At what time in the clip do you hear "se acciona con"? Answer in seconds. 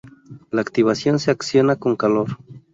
1.19-1.95